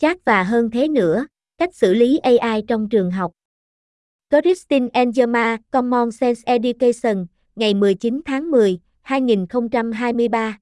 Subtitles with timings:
[0.00, 1.26] Chat và hơn thế nữa,
[1.58, 3.32] cách xử lý AI trong trường học.
[4.30, 7.26] Christine Engelma, Common Sense Education,
[7.56, 10.58] ngày 19 tháng 10, 2023.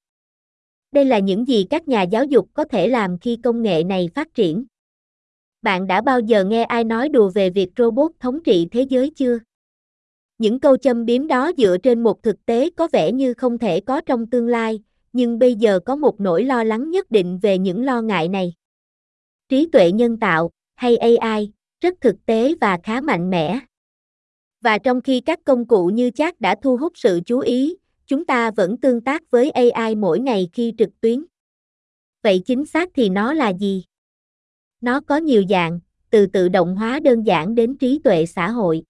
[0.92, 4.08] Đây là những gì các nhà giáo dục có thể làm khi công nghệ này
[4.14, 4.64] phát triển.
[5.62, 9.10] Bạn đã bao giờ nghe ai nói đùa về việc robot thống trị thế giới
[9.10, 9.38] chưa?
[10.38, 13.80] Những câu châm biếm đó dựa trên một thực tế có vẻ như không thể
[13.80, 14.80] có trong tương lai,
[15.12, 18.57] nhưng bây giờ có một nỗi lo lắng nhất định về những lo ngại này.
[19.48, 23.60] Trí tuệ nhân tạo, hay AI, rất thực tế và khá mạnh mẽ.
[24.60, 28.24] Và trong khi các công cụ như chat đã thu hút sự chú ý, chúng
[28.24, 31.24] ta vẫn tương tác với AI mỗi ngày khi trực tuyến.
[32.22, 33.84] Vậy chính xác thì nó là gì?
[34.80, 35.80] Nó có nhiều dạng,
[36.10, 38.82] từ tự động hóa đơn giản đến trí tuệ xã hội.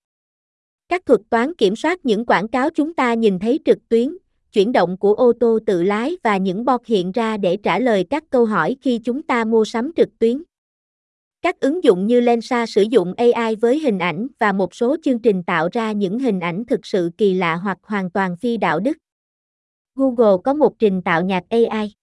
[0.89, 4.17] Các thuật toán kiểm soát những quảng cáo chúng ta nhìn thấy trực tuyến,
[4.53, 8.05] chuyển động của ô tô tự lái và những bot hiện ra để trả lời
[8.11, 10.43] các câu hỏi khi chúng ta mua sắm trực tuyến.
[11.49, 15.19] Các ứng dụng như Lensa sử dụng AI với hình ảnh và một số chương
[15.19, 18.81] trình tạo ra những hình ảnh thực sự kỳ lạ hoặc hoàn toàn phi đạo
[18.81, 18.97] đức.
[19.95, 21.95] Google có một trình tạo nhạc AI.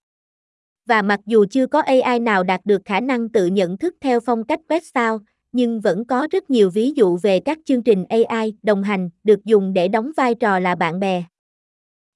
[0.85, 4.19] Và mặc dù chưa có AI nào đạt được khả năng tự nhận thức theo
[4.19, 5.19] phong cách Westphal,
[5.51, 9.45] nhưng vẫn có rất nhiều ví dụ về các chương trình AI đồng hành được
[9.45, 11.23] dùng để đóng vai trò là bạn bè.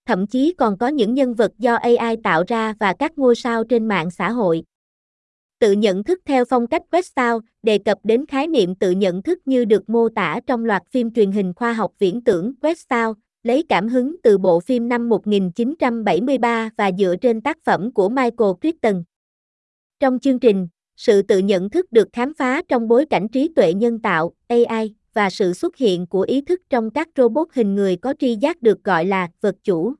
[0.06, 3.64] Thậm chí còn có những nhân vật do AI tạo ra và các ngôi sao
[3.64, 4.64] trên mạng xã hội.
[5.60, 9.40] Tự nhận thức theo phong cách Westall đề cập đến khái niệm tự nhận thức
[9.46, 13.64] như được mô tả trong loạt phim truyền hình khoa học viễn tưởng Westall, lấy
[13.70, 19.04] cảm hứng từ bộ phim năm 1973 và dựa trên tác phẩm của Michael Crichton.
[20.00, 23.74] Trong chương trình, sự tự nhận thức được khám phá trong bối cảnh trí tuệ
[23.74, 27.96] nhân tạo AI và sự xuất hiện của ý thức trong các robot hình người
[27.96, 29.94] có tri giác được gọi là vật chủ.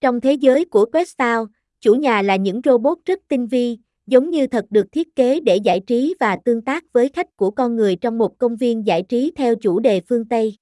[0.00, 1.44] Trong thế giới của Questyle,
[1.80, 5.56] chủ nhà là những robot rất tinh vi, giống như thật được thiết kế để
[5.56, 9.02] giải trí và tương tác với khách của con người trong một công viên giải
[9.02, 10.56] trí theo chủ đề phương Tây.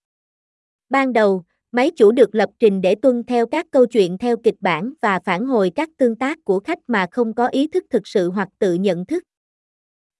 [0.91, 4.55] Ban đầu, máy chủ được lập trình để tuân theo các câu chuyện theo kịch
[4.61, 8.07] bản và phản hồi các tương tác của khách mà không có ý thức thực
[8.07, 9.23] sự hoặc tự nhận thức.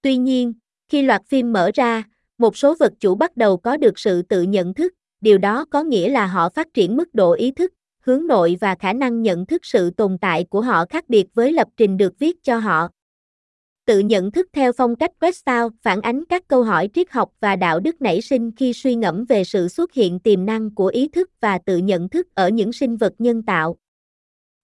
[0.01, 0.53] Tuy nhiên,
[0.89, 2.03] khi loạt phim mở ra,
[2.37, 5.83] một số vật chủ bắt đầu có được sự tự nhận thức, điều đó có
[5.83, 9.45] nghĩa là họ phát triển mức độ ý thức, hướng nội và khả năng nhận
[9.45, 12.89] thức sự tồn tại của họ khác biệt với lập trình được viết cho họ.
[13.85, 17.55] Tự nhận thức theo phong cách Westphal phản ánh các câu hỏi triết học và
[17.55, 21.07] đạo đức nảy sinh khi suy ngẫm về sự xuất hiện tiềm năng của ý
[21.07, 23.77] thức và tự nhận thức ở những sinh vật nhân tạo.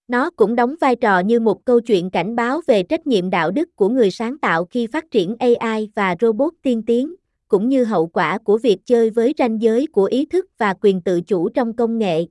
[0.08, 3.50] Nó cũng đóng vai trò như một câu chuyện cảnh báo về trách nhiệm đạo
[3.50, 7.14] đức của người sáng tạo khi phát triển AI và robot tiên tiến,
[7.48, 11.00] cũng như hậu quả của việc chơi với ranh giới của ý thức và quyền
[11.00, 12.26] tự chủ trong công nghệ.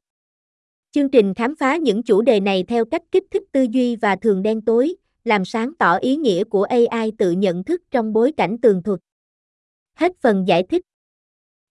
[0.92, 4.16] Chương trình khám phá những chủ đề này theo cách kích thích tư duy và
[4.16, 8.32] thường đen tối, làm sáng tỏ ý nghĩa của AI tự nhận thức trong bối
[8.38, 9.00] cảnh tường thuật.
[9.96, 10.82] Hết phần giải thích.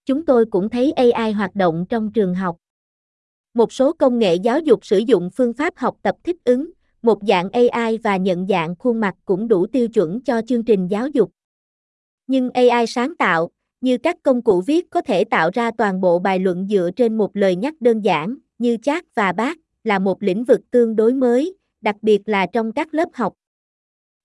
[0.07, 2.57] Chúng tôi cũng thấy AI hoạt động trong trường học.
[3.55, 6.71] Một số công nghệ giáo dục sử dụng phương pháp học tập thích ứng,
[7.03, 10.89] một dạng AI và nhận dạng khuôn mặt cũng đủ tiêu chuẩn cho chương trình
[10.89, 11.31] giáo dục.
[12.27, 13.51] Nhưng AI sáng tạo,
[13.81, 17.19] như các công cụ viết có thể tạo ra toàn bộ bài luận dựa trên
[17.19, 21.13] một lời nhắc đơn giản, như chat và bác, là một lĩnh vực tương đối
[21.15, 23.35] mới, đặc biệt là trong các lớp học.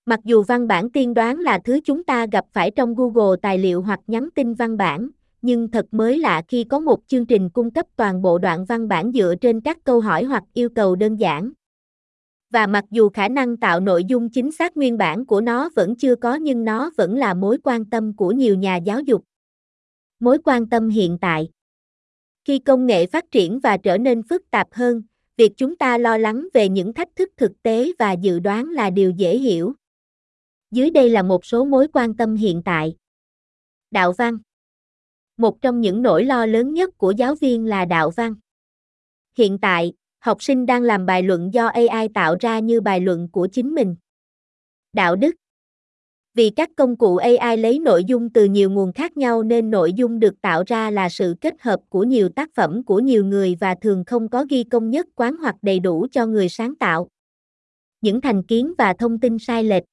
[0.07, 3.57] Mặc dù văn bản tiên đoán là thứ chúng ta gặp phải trong Google tài
[3.57, 5.09] liệu hoặc nhắn tin văn bản,
[5.41, 8.87] nhưng thật mới lạ khi có một chương trình cung cấp toàn bộ đoạn văn
[8.87, 11.51] bản dựa trên các câu hỏi hoặc yêu cầu đơn giản.
[12.49, 15.95] Và mặc dù khả năng tạo nội dung chính xác nguyên bản của nó vẫn
[15.95, 19.23] chưa có nhưng nó vẫn là mối quan tâm của nhiều nhà giáo dục.
[20.19, 21.49] Mối quan tâm hiện tại
[22.45, 25.01] Khi công nghệ phát triển và trở nên phức tạp hơn,
[25.37, 28.89] việc chúng ta lo lắng về những thách thức thực tế và dự đoán là
[28.89, 29.73] điều dễ hiểu.
[30.75, 32.95] Dưới đây là một số mối quan tâm hiện tại.
[33.91, 34.37] Đạo văn
[35.37, 38.35] một trong những nỗi lo lớn nhất của giáo viên là đạo văn.
[39.37, 43.29] Hiện tại, học sinh đang làm bài luận do AI tạo ra như bài luận
[43.31, 43.95] của chính mình.
[44.93, 45.35] Đạo đức
[46.33, 49.93] Vì các công cụ AI lấy nội dung từ nhiều nguồn khác nhau nên nội
[49.93, 53.55] dung được tạo ra là sự kết hợp của nhiều tác phẩm của nhiều người
[53.59, 57.07] và thường không có ghi công nhất quán hoặc đầy đủ cho người sáng tạo.
[58.01, 59.83] Những thành kiến và thông tin sai lệch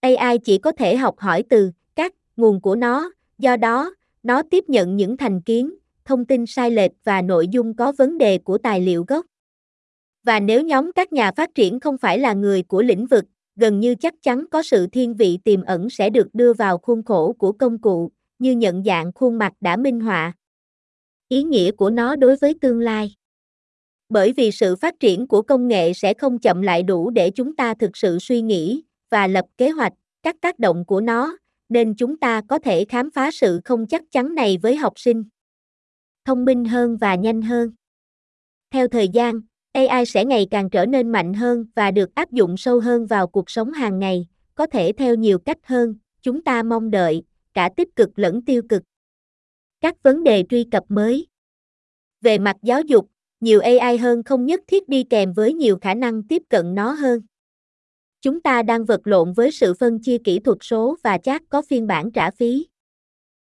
[0.00, 4.64] AI chỉ có thể học hỏi từ các nguồn của nó, do đó, nó tiếp
[4.68, 8.58] nhận những thành kiến, thông tin sai lệch và nội dung có vấn đề của
[8.58, 9.26] tài liệu gốc.
[10.24, 13.24] Và nếu nhóm các nhà phát triển không phải là người của lĩnh vực,
[13.56, 17.02] gần như chắc chắn có sự thiên vị tiềm ẩn sẽ được đưa vào khuôn
[17.02, 20.32] khổ của công cụ, như nhận dạng khuôn mặt đã minh họa.
[21.28, 23.14] Ý nghĩa của nó đối với tương lai
[24.08, 27.56] Bởi vì sự phát triển của công nghệ sẽ không chậm lại đủ để chúng
[27.56, 29.92] ta thực sự suy nghĩ và lập kế hoạch
[30.22, 31.36] các tác động của nó,
[31.68, 35.24] nên chúng ta có thể khám phá sự không chắc chắn này với học sinh.
[36.24, 37.70] Thông minh hơn và nhanh hơn.
[38.70, 39.40] Theo thời gian,
[39.72, 43.26] AI sẽ ngày càng trở nên mạnh hơn và được áp dụng sâu hơn vào
[43.26, 47.22] cuộc sống hàng ngày, có thể theo nhiều cách hơn, chúng ta mong đợi,
[47.54, 48.82] cả tích cực lẫn tiêu cực.
[49.80, 51.26] Các vấn đề truy cập mới.
[52.20, 53.06] Về mặt giáo dục,
[53.40, 56.92] nhiều AI hơn không nhất thiết đi kèm với nhiều khả năng tiếp cận nó
[56.92, 57.20] hơn.
[58.26, 61.62] Chúng ta đang vật lộn với sự phân chia kỹ thuật số và chắc có
[61.62, 62.66] phiên bản trả phí.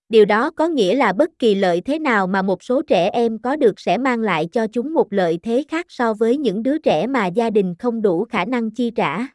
[0.08, 3.38] Điều đó có nghĩa là bất kỳ lợi thế nào mà một số trẻ em
[3.38, 6.78] có được sẽ mang lại cho chúng một lợi thế khác so với những đứa
[6.78, 9.26] trẻ mà gia đình không đủ khả năng chi trả.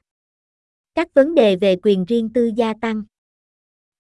[0.96, 3.04] Các vấn đề về quyền riêng tư gia tăng.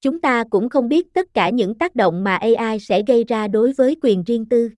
[0.01, 3.47] Chúng ta cũng không biết tất cả những tác động mà AI sẽ gây ra
[3.47, 4.69] đối với quyền riêng tư.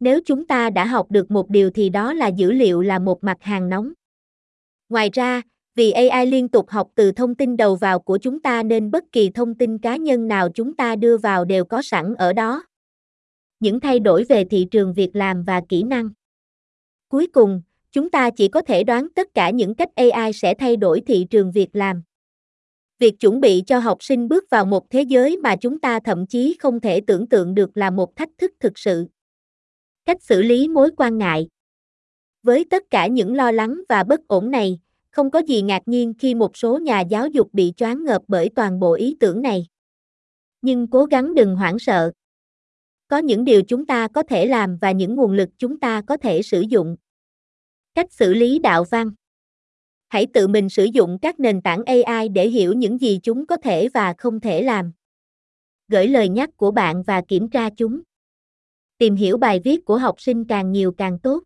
[0.00, 3.24] Nếu chúng ta đã học được một điều thì đó là dữ liệu là một
[3.24, 3.92] mặt hàng nóng.
[4.88, 5.42] Ngoài ra,
[5.76, 9.04] vì AI liên tục học từ thông tin đầu vào của chúng ta nên bất
[9.12, 12.64] kỳ thông tin cá nhân nào chúng ta đưa vào đều có sẵn ở đó.
[13.60, 16.10] Những thay đổi về thị trường việc làm và kỹ năng.
[17.08, 17.62] Cuối cùng,
[17.92, 21.26] chúng ta chỉ có thể đoán tất cả những cách AI sẽ thay đổi thị
[21.30, 22.02] trường việc làm.
[22.98, 26.26] Việc chuẩn bị cho học sinh bước vào một thế giới mà chúng ta thậm
[26.26, 29.06] chí không thể tưởng tượng được là một thách thức thực sự.
[30.04, 31.48] Cách xử lý mối quan ngại.
[32.42, 34.78] Với tất cả những lo lắng và bất ổn này,
[35.16, 38.50] không có gì ngạc nhiên khi một số nhà giáo dục bị choáng ngợp bởi
[38.56, 39.66] toàn bộ ý tưởng này.
[40.62, 42.12] Nhưng cố gắng đừng hoảng sợ.
[43.08, 46.16] Có những điều chúng ta có thể làm và những nguồn lực chúng ta có
[46.16, 46.96] thể sử dụng.
[47.94, 49.10] Cách xử lý đạo văn
[50.08, 53.56] Hãy tự mình sử dụng các nền tảng AI để hiểu những gì chúng có
[53.56, 54.92] thể và không thể làm.
[55.88, 58.00] Gửi lời nhắc của bạn và kiểm tra chúng.
[58.98, 61.42] Tìm hiểu bài viết của học sinh càng nhiều càng tốt.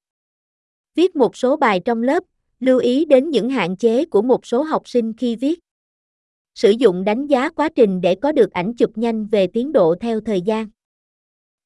[0.94, 2.24] Viết một số bài trong lớp,
[2.60, 5.60] lưu ý đến những hạn chế của một số học sinh khi viết.
[6.54, 9.94] Sử dụng đánh giá quá trình để có được ảnh chụp nhanh về tiến độ
[10.00, 10.68] theo thời gian.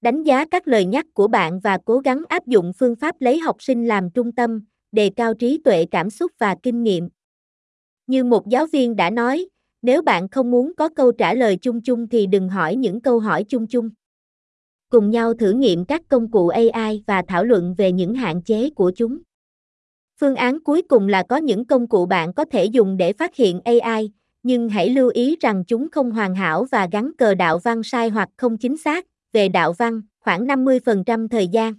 [0.00, 3.38] Đánh giá các lời nhắc của bạn và cố gắng áp dụng phương pháp lấy
[3.38, 7.08] học sinh làm trung tâm, đề cao trí tuệ cảm xúc và kinh nghiệm.
[8.06, 9.48] Như một giáo viên đã nói,
[9.82, 13.18] nếu bạn không muốn có câu trả lời chung chung thì đừng hỏi những câu
[13.18, 13.90] hỏi chung chung.
[14.88, 18.70] Cùng nhau thử nghiệm các công cụ AI và thảo luận về những hạn chế
[18.70, 19.18] của chúng.
[20.20, 23.36] Phương án cuối cùng là có những công cụ bạn có thể dùng để phát
[23.36, 24.12] hiện AI,
[24.42, 28.08] nhưng hãy lưu ý rằng chúng không hoàn hảo và gắn cờ đạo văn sai
[28.08, 29.06] hoặc không chính xác.
[29.32, 31.74] Về đạo văn, khoảng 50% thời gian.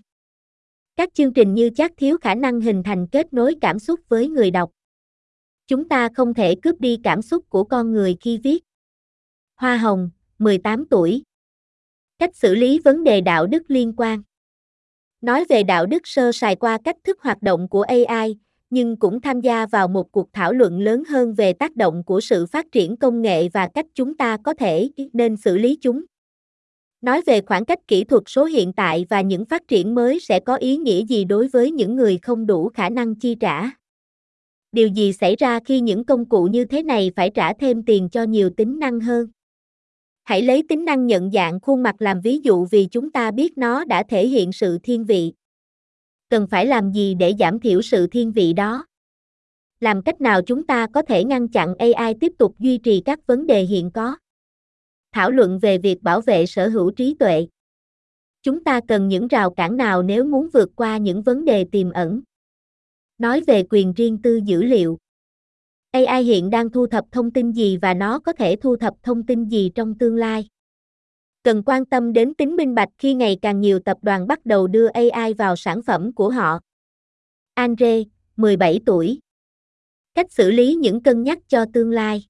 [0.95, 4.27] Các chương trình như chắc thiếu khả năng hình thành kết nối cảm xúc với
[4.27, 4.71] người đọc.
[5.67, 8.63] Chúng ta không thể cướp đi cảm xúc của con người khi viết.
[9.55, 10.09] Hoa Hồng,
[10.39, 11.23] 18 tuổi.
[12.19, 14.23] Cách xử lý vấn đề đạo đức liên quan.
[15.25, 18.35] Nói về đạo đức sơ sài qua cách thức hoạt động của AI,
[18.69, 22.21] nhưng cũng tham gia vào một cuộc thảo luận lớn hơn về tác động của
[22.21, 26.03] sự phát triển công nghệ và cách chúng ta có thể nên xử lý chúng.
[27.01, 30.39] Nói về khoảng cách kỹ thuật số hiện tại và những phát triển mới sẽ
[30.39, 33.69] có ý nghĩa gì đối với những người không đủ khả năng chi trả.
[34.71, 38.09] Điều gì xảy ra khi những công cụ như thế này phải trả thêm tiền
[38.09, 39.27] cho nhiều tính năng hơn?
[40.25, 43.57] Hãy lấy tính năng nhận dạng khuôn mặt làm ví dụ vì chúng ta biết
[43.57, 45.33] nó đã thể hiện sự thiên vị.
[46.29, 48.85] Cần phải làm gì để giảm thiểu sự thiên vị đó?
[49.79, 53.27] Làm cách nào chúng ta có thể ngăn chặn AI tiếp tục duy trì các
[53.27, 54.15] vấn đề hiện có?
[55.11, 57.47] Thảo luận về việc bảo vệ sở hữu trí tuệ.
[58.43, 61.91] Chúng ta cần những rào cản nào nếu muốn vượt qua những vấn đề tiềm
[61.91, 62.21] ẩn?
[63.17, 64.97] Nói về quyền riêng tư dữ liệu.
[65.95, 69.25] AI hiện đang thu thập thông tin gì và nó có thể thu thập thông
[69.25, 70.47] tin gì trong tương lai.
[71.43, 74.67] Cần quan tâm đến tính minh bạch khi ngày càng nhiều tập đoàn bắt đầu
[74.67, 76.59] đưa AI vào sản phẩm của họ.
[77.53, 78.03] Andre,
[78.37, 79.19] 17 tuổi.
[80.15, 82.23] Cách xử lý những cân nhắc cho tương lai.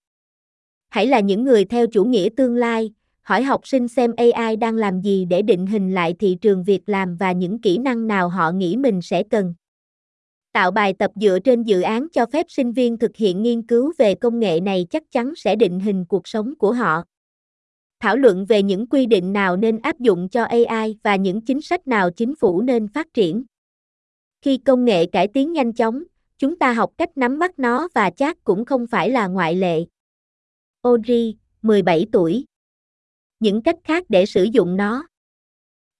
[0.89, 4.75] Hãy là những người theo chủ nghĩa tương lai, hỏi học sinh xem AI đang
[4.75, 8.29] làm gì để định hình lại thị trường việc làm và những kỹ năng nào
[8.29, 9.53] họ nghĩ mình sẽ cần.
[10.55, 13.93] Tạo bài tập dựa trên dự án cho phép sinh viên thực hiện nghiên cứu
[13.97, 17.03] về công nghệ này chắc chắn sẽ định hình cuộc sống của họ.
[17.99, 21.61] Thảo luận về những quy định nào nên áp dụng cho AI và những chính
[21.61, 23.43] sách nào chính phủ nên phát triển.
[24.41, 26.03] Khi công nghệ cải tiến nhanh chóng,
[26.37, 29.85] chúng ta học cách nắm bắt nó và chắc cũng không phải là ngoại lệ.
[30.81, 32.45] Audrey, 17 tuổi.
[33.39, 35.07] Những cách khác để sử dụng nó.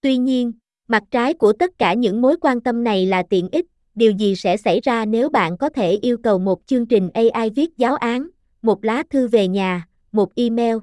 [0.02, 0.54] Tuy nhiên,
[0.88, 4.36] mặt trái của tất cả những mối quan tâm này là tiện ích điều gì
[4.36, 7.96] sẽ xảy ra nếu bạn có thể yêu cầu một chương trình AI viết giáo
[7.96, 8.28] án,
[8.62, 10.78] một lá thư về nhà, một email.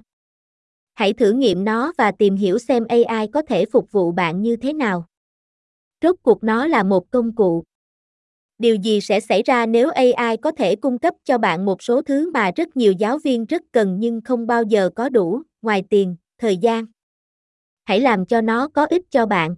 [0.95, 4.57] Hãy thử nghiệm nó và tìm hiểu xem AI có thể phục vụ bạn như
[4.57, 5.05] thế nào.
[6.03, 7.65] Rốt cuộc nó là một công cụ.
[8.59, 12.03] Điều gì sẽ xảy ra nếu AI có thể cung cấp cho bạn một số
[12.03, 15.85] thứ mà rất nhiều giáo viên rất cần nhưng không bao giờ có đủ, ngoài
[15.91, 16.87] tiền, thời gian?
[17.85, 19.55] Hãy làm cho nó có ích cho bạn.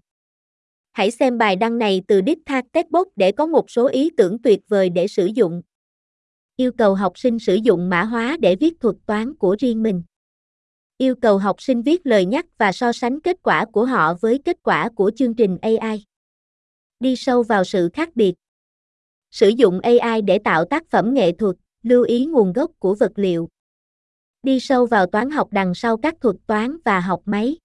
[0.95, 4.43] Hãy xem bài đăng này từ Deep Thạc Techbot để có một số ý tưởng
[4.43, 5.63] tuyệt vời để sử dụng.
[6.57, 10.03] Yêu cầu học sinh sử dụng mã hóa để viết thuật toán của riêng mình.
[10.99, 14.39] Yêu cầu học sinh viết lời nhắc và so sánh kết quả của họ với
[14.45, 16.05] kết quả của chương trình AI.
[17.01, 18.35] Đi sâu vào sự khác biệt.
[19.31, 23.13] Sử dụng AI để tạo tác phẩm nghệ thuật, lưu ý nguồn gốc của vật
[23.17, 23.49] liệu.
[24.43, 27.57] Đi sâu vào toán học đằng sau các thuật toán và học máy.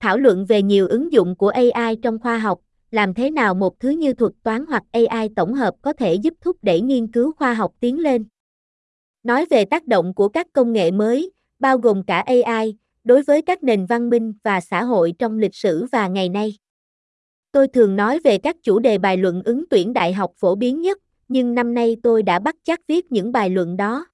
[0.00, 3.80] Thảo luận về nhiều ứng dụng của AI trong khoa học, làm thế nào một
[3.80, 7.32] thứ như thuật toán hoặc AI tổng hợp có thể giúp thúc đẩy nghiên cứu
[7.32, 8.24] khoa học tiến lên.
[9.22, 13.42] Nói về tác động của các công nghệ mới, bao gồm cả AI, đối với
[13.42, 16.56] các nền văn minh và xã hội trong lịch sử và ngày nay.
[17.52, 20.80] Tôi thường nói về các chủ đề bài luận ứng tuyển đại học phổ biến
[20.80, 24.06] nhất, nhưng năm nay tôi đã bắt chắc viết những bài luận đó.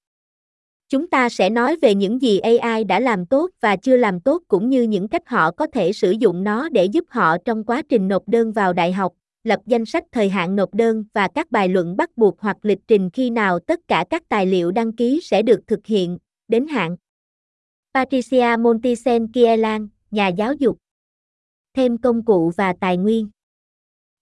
[0.89, 4.43] Chúng ta sẽ nói về những gì AI đã làm tốt và chưa làm tốt
[4.47, 7.81] cũng như những cách họ có thể sử dụng nó để giúp họ trong quá
[7.89, 9.13] trình nộp đơn vào đại học,
[9.43, 12.79] lập danh sách thời hạn nộp đơn và các bài luận bắt buộc hoặc lịch
[12.87, 16.17] trình khi nào tất cả các tài liệu đăng ký sẽ được thực hiện,
[16.47, 16.97] đến hạn.
[17.93, 20.77] Patricia Montisen Kielan, nhà giáo dục.
[21.73, 23.29] Thêm công cụ và tài nguyên.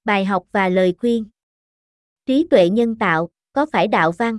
[0.04, 1.26] Bài học và lời khuyên.
[2.26, 4.38] Trí tuệ nhân tạo, có phải đạo văn?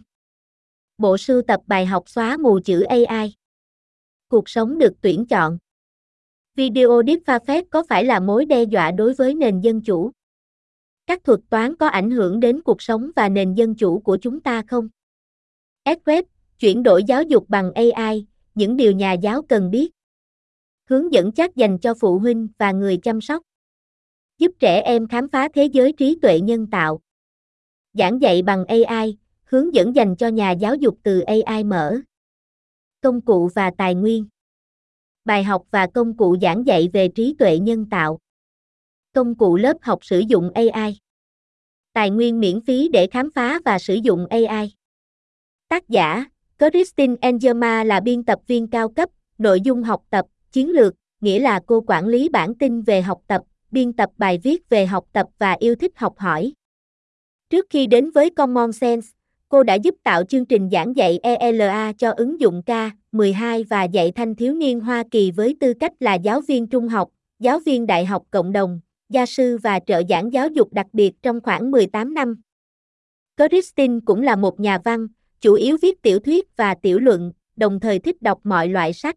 [0.98, 3.34] Bộ sưu tập bài học xóa mù chữ AI.
[4.28, 5.58] Cuộc sống được tuyển chọn.
[6.54, 10.10] Video deepfake có phải là mối đe dọa đối với nền dân chủ?
[11.06, 14.40] Các thuật toán có ảnh hưởng đến cuộc sống và nền dân chủ của chúng
[14.40, 14.88] ta không?
[15.84, 16.22] Edweb,
[16.58, 19.90] chuyển đổi giáo dục bằng AI, những điều nhà giáo cần biết.
[20.84, 23.42] Hướng dẫn chắc dành cho phụ huynh và người chăm sóc.
[24.38, 27.00] Giúp trẻ em khám phá thế giới trí tuệ nhân tạo.
[27.92, 32.00] Giảng dạy bằng AI, hướng dẫn dành cho nhà giáo dục từ AI mở.
[33.00, 34.26] Công cụ và tài nguyên.
[35.24, 38.18] Bài học và công cụ giảng dạy về trí tuệ nhân tạo.
[39.12, 40.98] Công cụ lớp học sử dụng AI.
[41.92, 44.72] Tài nguyên miễn phí để khám phá và sử dụng AI.
[45.68, 46.24] Tác giả
[46.58, 51.38] Christine Engerma là biên tập viên cao cấp, nội dung học tập, chiến lược, nghĩa
[51.38, 55.06] là cô quản lý bản tin về học tập, biên tập bài viết về học
[55.12, 56.52] tập và yêu thích học hỏi.
[57.50, 59.08] Trước khi đến với Common Sense,
[59.48, 64.12] cô đã giúp tạo chương trình giảng dạy ELA cho ứng dụng K12 và dạy
[64.12, 67.86] thanh thiếu niên Hoa Kỳ với tư cách là giáo viên trung học, giáo viên
[67.86, 71.70] đại học cộng đồng, gia sư và trợ giảng giáo dục đặc biệt trong khoảng
[71.70, 72.36] 18 năm.
[73.38, 75.06] Christine cũng là một nhà văn,
[75.40, 79.14] chủ yếu viết tiểu thuyết và tiểu luận, đồng thời thích đọc mọi loại sách.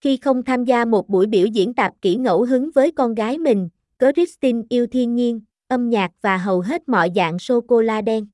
[0.00, 3.38] Khi không tham gia một buổi biểu diễn tạp kỹ ngẫu hứng với con gái
[3.38, 8.26] mình, Christine yêu thiên nhiên, âm nhạc và hầu hết mọi dạng sô-cô-la đen.